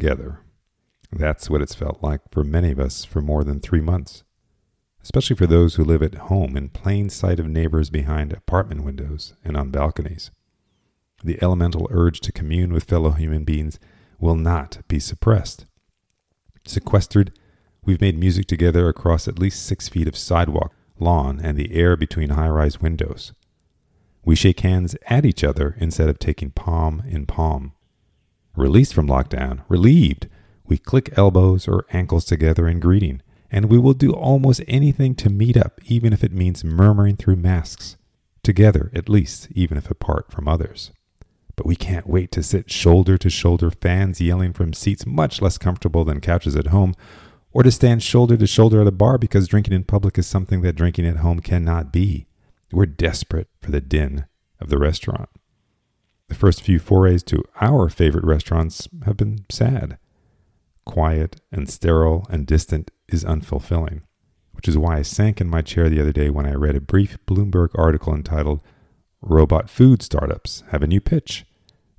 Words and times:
together. 0.00 0.40
That's 1.12 1.50
what 1.50 1.60
it's 1.60 1.74
felt 1.74 2.02
like 2.02 2.20
for 2.32 2.42
many 2.42 2.70
of 2.70 2.80
us 2.80 3.04
for 3.04 3.20
more 3.20 3.44
than 3.44 3.60
three 3.60 3.80
months, 3.80 4.24
especially 5.02 5.36
for 5.36 5.46
those 5.46 5.74
who 5.74 5.84
live 5.84 6.02
at 6.02 6.14
home 6.14 6.56
in 6.56 6.70
plain 6.70 7.10
sight 7.10 7.38
of 7.38 7.46
neighbors 7.46 7.90
behind 7.90 8.32
apartment 8.32 8.82
windows 8.82 9.34
and 9.44 9.56
on 9.56 9.70
balconies. 9.70 10.30
The 11.22 11.38
elemental 11.42 11.86
urge 11.90 12.20
to 12.20 12.32
commune 12.32 12.72
with 12.72 12.84
fellow 12.84 13.10
human 13.10 13.44
beings 13.44 13.78
will 14.18 14.36
not 14.36 14.78
be 14.88 14.98
suppressed. 14.98 15.66
Sequestered, 16.64 17.32
we've 17.84 18.00
made 18.00 18.18
music 18.18 18.46
together 18.46 18.88
across 18.88 19.28
at 19.28 19.38
least 19.38 19.66
six 19.66 19.88
feet 19.88 20.08
of 20.08 20.16
sidewalk, 20.16 20.72
lawn, 20.98 21.40
and 21.42 21.58
the 21.58 21.74
air 21.74 21.96
between 21.96 22.30
high 22.30 22.48
rise 22.48 22.80
windows. 22.80 23.32
We 24.24 24.34
shake 24.34 24.60
hands 24.60 24.96
at 25.08 25.26
each 25.26 25.44
other 25.44 25.76
instead 25.78 26.08
of 26.08 26.18
taking 26.18 26.52
palm 26.52 27.02
in 27.06 27.26
palm. 27.26 27.72
Released 28.56 28.94
from 28.94 29.06
lockdown, 29.06 29.62
relieved, 29.68 30.28
we 30.64 30.78
click 30.78 31.16
elbows 31.16 31.66
or 31.66 31.86
ankles 31.92 32.24
together 32.24 32.68
in 32.68 32.80
greeting, 32.80 33.22
and 33.50 33.66
we 33.66 33.78
will 33.78 33.94
do 33.94 34.12
almost 34.12 34.62
anything 34.68 35.14
to 35.16 35.30
meet 35.30 35.56
up, 35.56 35.80
even 35.86 36.12
if 36.12 36.22
it 36.22 36.32
means 36.32 36.62
murmuring 36.62 37.16
through 37.16 37.36
masks. 37.36 37.96
Together, 38.42 38.90
at 38.94 39.08
least, 39.08 39.48
even 39.52 39.76
if 39.76 39.90
apart 39.90 40.30
from 40.32 40.48
others. 40.48 40.92
But 41.56 41.66
we 41.66 41.76
can't 41.76 42.06
wait 42.06 42.30
to 42.32 42.42
sit 42.42 42.70
shoulder 42.70 43.18
to 43.18 43.28
shoulder, 43.28 43.70
fans 43.70 44.20
yelling 44.20 44.52
from 44.52 44.72
seats 44.72 45.04
much 45.04 45.42
less 45.42 45.58
comfortable 45.58 46.04
than 46.04 46.20
couches 46.20 46.56
at 46.56 46.68
home, 46.68 46.94
or 47.52 47.62
to 47.62 47.70
stand 47.70 48.02
shoulder 48.02 48.36
to 48.36 48.46
shoulder 48.46 48.80
at 48.80 48.86
a 48.86 48.92
bar 48.92 49.18
because 49.18 49.48
drinking 49.48 49.74
in 49.74 49.84
public 49.84 50.16
is 50.18 50.26
something 50.26 50.62
that 50.62 50.76
drinking 50.76 51.06
at 51.06 51.16
home 51.16 51.40
cannot 51.40 51.92
be. 51.92 52.26
We're 52.72 52.86
desperate 52.86 53.48
for 53.60 53.72
the 53.72 53.80
din 53.80 54.26
of 54.60 54.70
the 54.70 54.78
restaurant. 54.78 55.28
The 56.30 56.36
first 56.36 56.62
few 56.62 56.78
forays 56.78 57.24
to 57.24 57.42
our 57.60 57.88
favorite 57.88 58.24
restaurants 58.24 58.88
have 59.04 59.16
been 59.16 59.44
sad. 59.50 59.98
Quiet 60.86 61.40
and 61.50 61.68
sterile 61.68 62.24
and 62.30 62.46
distant 62.46 62.92
is 63.08 63.24
unfulfilling, 63.24 64.02
which 64.52 64.68
is 64.68 64.78
why 64.78 64.98
I 64.98 65.02
sank 65.02 65.40
in 65.40 65.50
my 65.50 65.60
chair 65.60 65.90
the 65.90 66.00
other 66.00 66.12
day 66.12 66.30
when 66.30 66.46
I 66.46 66.54
read 66.54 66.76
a 66.76 66.80
brief 66.80 67.18
Bloomberg 67.26 67.70
article 67.74 68.14
entitled 68.14 68.60
Robot 69.20 69.68
Food 69.68 70.02
Startups 70.02 70.62
Have 70.70 70.84
a 70.84 70.86
New 70.86 71.00
Pitch 71.00 71.46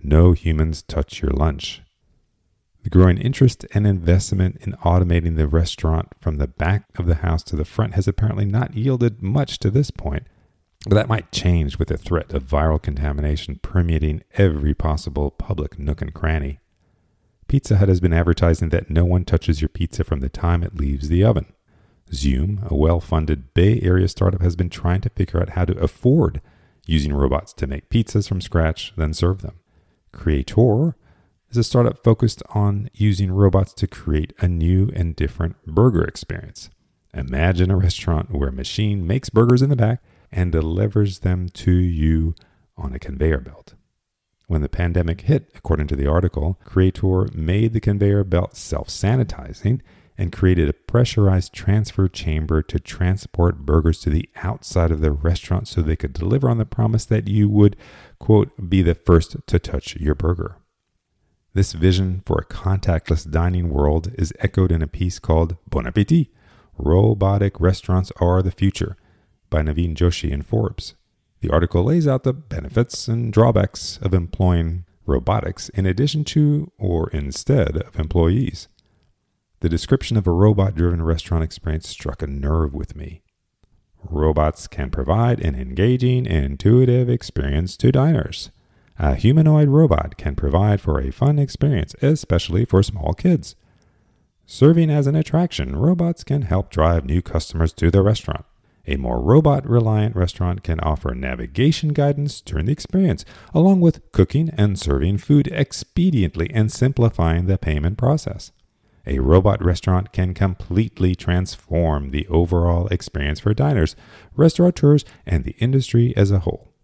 No 0.00 0.30
Humans 0.30 0.82
Touch 0.82 1.20
Your 1.20 1.32
Lunch. 1.32 1.82
The 2.84 2.90
growing 2.90 3.18
interest 3.18 3.66
and 3.74 3.84
investment 3.84 4.58
in 4.60 4.74
automating 4.84 5.36
the 5.36 5.48
restaurant 5.48 6.06
from 6.20 6.36
the 6.36 6.46
back 6.46 6.84
of 6.96 7.06
the 7.06 7.16
house 7.16 7.42
to 7.42 7.56
the 7.56 7.64
front 7.64 7.94
has 7.94 8.06
apparently 8.06 8.44
not 8.44 8.74
yielded 8.74 9.22
much 9.22 9.58
to 9.58 9.72
this 9.72 9.90
point, 9.90 10.28
but 10.86 10.94
that 10.94 11.08
might 11.08 11.32
change 11.32 11.78
with 11.78 11.88
the 11.88 11.98
threat 11.98 12.32
of 12.32 12.44
viral 12.44 12.80
contamination 12.80 13.60
permeating 13.62 14.22
every 14.34 14.74
possible 14.74 15.30
public 15.30 15.78
nook 15.78 16.00
and 16.00 16.14
cranny. 16.14 16.58
Pizza 17.48 17.76
Hut 17.76 17.88
has 17.88 18.00
been 18.00 18.12
advertising 18.12 18.70
that 18.70 18.88
no 18.88 19.04
one 19.04 19.24
touches 19.24 19.60
your 19.60 19.68
pizza 19.68 20.04
from 20.04 20.20
the 20.20 20.28
time 20.28 20.62
it 20.62 20.76
leaves 20.76 21.08
the 21.08 21.24
oven. 21.24 21.52
Zume, 22.12 22.68
a 22.70 22.74
well 22.74 23.00
funded 23.00 23.52
Bay 23.54 23.80
Area 23.82 24.08
startup, 24.08 24.40
has 24.40 24.56
been 24.56 24.70
trying 24.70 25.00
to 25.02 25.10
figure 25.10 25.40
out 25.40 25.50
how 25.50 25.64
to 25.64 25.78
afford 25.78 26.40
using 26.86 27.12
robots 27.12 27.52
to 27.54 27.66
make 27.66 27.90
pizzas 27.90 28.28
from 28.28 28.40
scratch, 28.40 28.92
then 28.96 29.12
serve 29.12 29.42
them. 29.42 29.60
Creator 30.12 30.96
is 31.50 31.56
a 31.56 31.64
startup 31.64 32.02
focused 32.02 32.42
on 32.50 32.88
using 32.94 33.30
robots 33.30 33.72
to 33.74 33.86
create 33.86 34.32
a 34.38 34.48
new 34.48 34.90
and 34.94 35.14
different 35.14 35.56
burger 35.66 36.04
experience. 36.04 36.70
Imagine 37.12 37.70
a 37.70 37.76
restaurant 37.76 38.30
where 38.30 38.48
a 38.48 38.52
machine 38.52 39.06
makes 39.06 39.28
burgers 39.28 39.62
in 39.62 39.70
the 39.70 39.76
back 39.76 40.02
and 40.32 40.52
delivers 40.52 41.20
them 41.20 41.48
to 41.48 41.72
you 41.72 42.34
on 42.76 42.94
a 42.94 42.98
conveyor 42.98 43.40
belt. 43.40 43.74
When 44.46 44.62
the 44.62 44.68
pandemic 44.68 45.22
hit, 45.22 45.52
according 45.54 45.86
to 45.88 45.96
the 45.96 46.08
article, 46.08 46.58
Creator 46.64 47.28
made 47.34 47.72
the 47.72 47.80
conveyor 47.80 48.24
belt 48.24 48.56
self 48.56 48.88
sanitizing 48.88 49.80
and 50.18 50.32
created 50.32 50.68
a 50.68 50.74
pressurized 50.74 51.52
transfer 51.52 52.08
chamber 52.08 52.60
to 52.62 52.78
transport 52.78 53.64
burgers 53.64 54.00
to 54.00 54.10
the 54.10 54.28
outside 54.36 54.90
of 54.90 55.00
the 55.00 55.12
restaurant 55.12 55.66
so 55.68 55.80
they 55.80 55.96
could 55.96 56.12
deliver 56.12 56.50
on 56.50 56.58
the 56.58 56.66
promise 56.66 57.04
that 57.06 57.28
you 57.28 57.48
would, 57.48 57.76
quote, 58.18 58.68
be 58.68 58.82
the 58.82 58.94
first 58.94 59.36
to 59.46 59.58
touch 59.58 59.96
your 59.96 60.14
burger. 60.14 60.56
This 61.54 61.72
vision 61.72 62.22
for 62.26 62.38
a 62.38 62.44
contactless 62.44 63.30
dining 63.30 63.70
world 63.70 64.12
is 64.18 64.32
echoed 64.40 64.70
in 64.70 64.82
a 64.82 64.86
piece 64.86 65.18
called 65.18 65.56
Bon 65.68 65.86
Appetit 65.86 66.28
Robotic 66.76 67.58
Restaurants 67.60 68.12
Are 68.20 68.42
the 68.42 68.50
Future 68.50 68.96
by 69.50 69.62
Naveen 69.62 69.94
Joshi 69.94 70.30
in 70.30 70.42
Forbes. 70.42 70.94
The 71.40 71.50
article 71.50 71.84
lays 71.84 72.06
out 72.06 72.22
the 72.22 72.32
benefits 72.32 73.08
and 73.08 73.32
drawbacks 73.32 73.98
of 74.02 74.14
employing 74.14 74.84
robotics 75.06 75.68
in 75.70 75.86
addition 75.86 76.24
to 76.24 76.70
or 76.78 77.10
instead 77.10 77.76
of 77.76 77.98
employees. 77.98 78.68
The 79.60 79.68
description 79.68 80.16
of 80.16 80.26
a 80.26 80.32
robot 80.32 80.74
driven 80.74 81.02
restaurant 81.02 81.44
experience 81.44 81.88
struck 81.88 82.22
a 82.22 82.26
nerve 82.26 82.72
with 82.72 82.96
me. 82.96 83.22
Robots 84.02 84.66
can 84.66 84.90
provide 84.90 85.40
an 85.40 85.54
engaging, 85.54 86.24
intuitive 86.24 87.10
experience 87.10 87.76
to 87.78 87.92
diners. 87.92 88.50
A 88.98 89.14
humanoid 89.14 89.68
robot 89.68 90.16
can 90.16 90.34
provide 90.34 90.80
for 90.80 91.00
a 91.00 91.10
fun 91.10 91.38
experience, 91.38 91.94
especially 92.00 92.64
for 92.64 92.82
small 92.82 93.12
kids. 93.12 93.56
Serving 94.46 94.90
as 94.90 95.06
an 95.06 95.16
attraction, 95.16 95.76
robots 95.76 96.24
can 96.24 96.42
help 96.42 96.70
drive 96.70 97.04
new 97.04 97.22
customers 97.22 97.72
to 97.74 97.90
the 97.90 98.02
restaurant. 98.02 98.44
A 98.90 98.96
more 98.96 99.20
robot 99.20 99.68
reliant 99.68 100.16
restaurant 100.16 100.64
can 100.64 100.80
offer 100.80 101.14
navigation 101.14 101.90
guidance 101.90 102.40
during 102.40 102.66
the 102.66 102.72
experience, 102.72 103.24
along 103.54 103.80
with 103.80 104.10
cooking 104.10 104.50
and 104.56 104.76
serving 104.76 105.18
food 105.18 105.46
expediently 105.52 106.50
and 106.52 106.72
simplifying 106.72 107.46
the 107.46 107.56
payment 107.56 107.98
process. 107.98 108.50
A 109.06 109.20
robot 109.20 109.64
restaurant 109.64 110.12
can 110.12 110.34
completely 110.34 111.14
transform 111.14 112.10
the 112.10 112.26
overall 112.26 112.88
experience 112.88 113.38
for 113.38 113.54
diners, 113.54 113.94
restaurateurs, 114.34 115.04
and 115.24 115.44
the 115.44 115.54
industry 115.60 116.12
as 116.16 116.32
a 116.32 116.40
whole. 116.40 116.74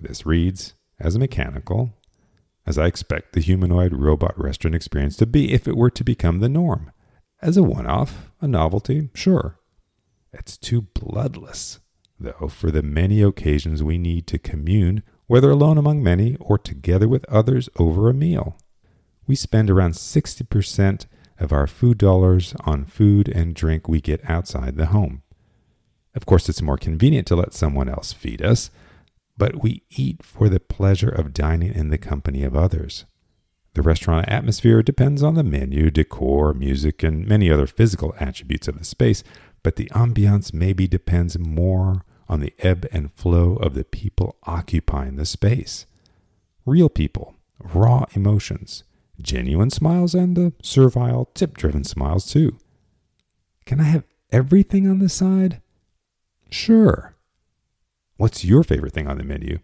This 0.00 0.26
reads 0.26 0.74
as 0.98 1.16
mechanical 1.16 1.94
as 2.66 2.76
I 2.76 2.86
expect 2.86 3.34
the 3.34 3.40
humanoid 3.40 3.92
robot 3.92 4.36
restaurant 4.36 4.74
experience 4.74 5.16
to 5.18 5.26
be 5.26 5.52
if 5.52 5.68
it 5.68 5.76
were 5.76 5.90
to 5.90 6.02
become 6.02 6.40
the 6.40 6.48
norm. 6.48 6.90
As 7.40 7.56
a 7.56 7.62
one 7.62 7.86
off, 7.86 8.32
a 8.40 8.48
novelty, 8.48 9.10
sure. 9.14 9.60
It's 10.32 10.56
too 10.56 10.82
bloodless, 10.82 11.80
though, 12.18 12.48
for 12.48 12.70
the 12.70 12.82
many 12.82 13.22
occasions 13.22 13.82
we 13.82 13.98
need 13.98 14.26
to 14.28 14.38
commune, 14.38 15.02
whether 15.26 15.50
alone 15.50 15.78
among 15.78 16.02
many 16.02 16.36
or 16.40 16.58
together 16.58 17.08
with 17.08 17.24
others 17.28 17.68
over 17.76 18.08
a 18.08 18.14
meal. 18.14 18.56
We 19.26 19.34
spend 19.34 19.70
around 19.70 19.92
60% 19.92 21.06
of 21.38 21.52
our 21.52 21.66
food 21.66 21.98
dollars 21.98 22.54
on 22.64 22.84
food 22.84 23.28
and 23.28 23.54
drink 23.54 23.88
we 23.88 24.00
get 24.00 24.28
outside 24.28 24.76
the 24.76 24.86
home. 24.86 25.22
Of 26.14 26.26
course, 26.26 26.48
it's 26.48 26.62
more 26.62 26.78
convenient 26.78 27.26
to 27.28 27.36
let 27.36 27.54
someone 27.54 27.88
else 27.88 28.12
feed 28.12 28.42
us, 28.42 28.70
but 29.36 29.62
we 29.62 29.82
eat 29.90 30.24
for 30.24 30.48
the 30.48 30.58
pleasure 30.58 31.08
of 31.08 31.32
dining 31.32 31.72
in 31.74 31.90
the 31.90 31.98
company 31.98 32.42
of 32.42 32.56
others. 32.56 33.04
The 33.74 33.82
restaurant 33.82 34.28
atmosphere 34.28 34.82
depends 34.82 35.22
on 35.22 35.34
the 35.34 35.44
menu, 35.44 35.90
decor, 35.90 36.52
music, 36.54 37.04
and 37.04 37.28
many 37.28 37.48
other 37.48 37.66
physical 37.66 38.14
attributes 38.18 38.66
of 38.66 38.78
the 38.78 38.84
space, 38.84 39.22
but 39.62 39.76
the 39.76 39.86
ambiance 39.86 40.52
maybe 40.52 40.86
depends 40.86 41.38
more 41.38 42.04
on 42.28 42.40
the 42.40 42.52
ebb 42.58 42.86
and 42.92 43.12
flow 43.14 43.56
of 43.56 43.74
the 43.74 43.84
people 43.84 44.36
occupying 44.44 45.16
the 45.16 45.26
space. 45.26 45.86
Real 46.66 46.88
people, 46.88 47.34
raw 47.58 48.04
emotions, 48.12 48.84
genuine 49.20 49.70
smiles, 49.70 50.14
and 50.14 50.36
the 50.36 50.52
servile, 50.62 51.30
tip 51.34 51.56
driven 51.56 51.84
smiles 51.84 52.26
too. 52.30 52.58
Can 53.64 53.80
I 53.80 53.84
have 53.84 54.04
everything 54.30 54.88
on 54.88 54.98
the 54.98 55.08
side? 55.08 55.60
Sure. 56.50 57.14
What's 58.16 58.44
your 58.44 58.62
favorite 58.62 58.92
thing 58.92 59.06
on 59.06 59.18
the 59.18 59.24
menu? 59.24 59.58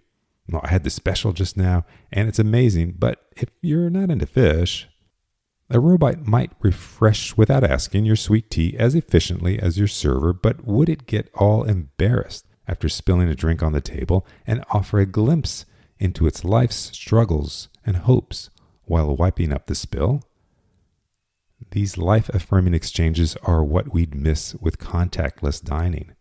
Well, 0.49 0.61
I 0.65 0.69
had 0.69 0.85
the 0.85 0.91
special 0.91 1.33
just 1.33 1.57
now, 1.57 1.85
and 2.13 2.29
it's 2.29 2.39
amazing, 2.39 2.97
but 2.99 3.27
if 3.37 3.49
you're 3.63 3.91
not 3.91 4.11
into 4.11 4.27
fish, 4.27 4.89
a 5.71 5.81
robot 5.81 6.27
might 6.27 6.53
refresh 6.61 7.37
without 7.37 7.65
asking 7.65 8.05
your 8.05 8.17
sweet 8.17 8.51
tea 8.51 8.77
as 8.79 8.95
efficiently 8.95 9.59
as 9.59 9.79
your 9.79 9.89
server, 9.89 10.33
but 10.33 10.65
would 10.67 10.89
it 10.89 11.07
get 11.07 11.31
all 11.35 11.65
embarrassed 11.65 12.47
after 12.69 12.89
spilling 12.89 13.29
a 13.29 13.35
drink 13.35 13.63
on 13.63 13.73
the 13.73 13.81
table 13.81 14.27
and 14.47 14.65
offer 14.71 15.01
a 15.01 15.07
glimpse 15.07 15.65
into 15.99 16.27
its 16.27 16.45
life's 16.45 16.91
struggles 16.97 17.69
and 17.85 17.97
hopes 17.99 18.51
while 18.85 19.17
wiping 19.17 19.53
up 19.53 19.67
the 19.67 19.75
spill? 19.75 20.23
These 21.71 21.97
life 21.97 22.29
affirming 22.29 22.75
exchanges 22.75 23.37
are 23.43 23.65
what 23.65 23.93
we'd 23.93 24.15
miss 24.15 24.55
with 24.57 24.79
contactless 24.79 25.65
dining. 25.65 26.13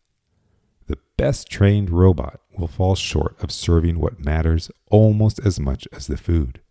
The 0.87 0.97
best 1.17 1.49
trained 1.49 1.89
robot 1.89 2.39
will 2.57 2.67
fall 2.67 2.95
short 2.95 3.35
of 3.43 3.51
serving 3.51 3.99
what 3.99 4.23
matters 4.23 4.71
almost 4.89 5.39
as 5.45 5.59
much 5.59 5.87
as 5.91 6.07
the 6.07 6.17
food. 6.17 6.61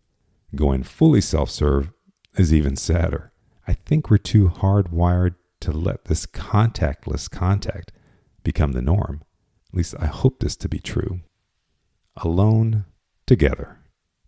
Going 0.55 0.83
fully 0.83 1.21
self 1.21 1.49
serve 1.49 1.92
is 2.35 2.53
even 2.53 2.75
sadder. 2.75 3.31
I 3.67 3.73
think 3.73 4.09
we're 4.09 4.17
too 4.17 4.49
hardwired 4.49 5.35
to 5.61 5.71
let 5.71 6.05
this 6.05 6.25
contactless 6.25 7.29
contact 7.29 7.91
become 8.43 8.73
the 8.73 8.81
norm. 8.81 9.23
At 9.69 9.77
least 9.77 9.95
I 9.99 10.07
hope 10.07 10.39
this 10.39 10.55
to 10.57 10.69
be 10.69 10.79
true. 10.79 11.21
Alone, 12.17 12.85
together. 13.25 13.79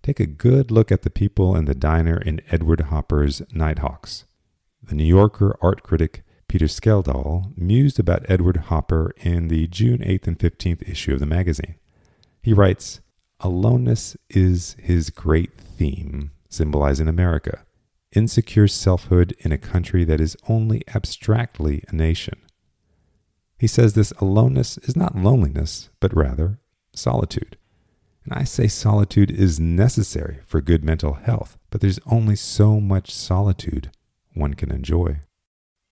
take 0.01 0.19
a 0.19 0.25
good 0.25 0.69
look 0.71 0.91
at 0.91 1.01
the 1.01 1.09
people 1.09 1.55
in 1.55 1.65
the 1.65 1.75
diner 1.75 2.17
in 2.17 2.39
Edward 2.49 2.79
Hopper's 2.81 3.41
Nighthawks. 3.51 4.25
The 4.81 4.95
New 4.95 5.03
Yorker 5.03 5.57
art 5.61 5.81
critic 5.81 6.23
Peter 6.47 6.67
Schjeldahl 6.67 7.57
mused 7.57 7.99
about 7.99 8.25
Edward 8.29 8.57
Hopper 8.57 9.13
in 9.17 9.47
the 9.47 9.67
June 9.67 9.99
8th 9.99 10.27
and 10.27 10.39
15th 10.39 10.87
issue 10.87 11.13
of 11.13 11.19
the 11.19 11.25
magazine. 11.25 11.75
He 12.41 12.53
writes, 12.53 13.01
Aloneness 13.41 14.15
is 14.29 14.75
his 14.79 15.09
great 15.09 15.51
theme, 15.57 16.31
symbolizing 16.49 17.07
America, 17.07 17.64
insecure 18.15 18.67
selfhood 18.67 19.35
in 19.39 19.51
a 19.51 19.57
country 19.57 20.03
that 20.05 20.21
is 20.21 20.37
only 20.47 20.81
abstractly 20.93 21.83
a 21.87 21.95
nation. 21.95 22.39
He 23.57 23.67
says 23.67 23.93
this 23.93 24.11
aloneness 24.19 24.77
is 24.79 24.95
not 24.95 25.15
loneliness, 25.17 25.89
but 25.99 26.15
rather 26.15 26.59
solitude. 26.93 27.57
And 28.23 28.33
I 28.33 28.43
say 28.43 28.67
solitude 28.67 29.29
is 29.29 29.59
necessary 29.59 30.39
for 30.45 30.59
good 30.61 30.83
mental 30.83 31.13
health, 31.13 31.57
but 31.69 31.81
there's 31.81 31.99
only 32.05 32.35
so 32.35 32.79
much 32.79 33.13
solitude 33.13 33.91
one 34.33 34.55
can 34.55 34.71
enjoy. 34.71 35.19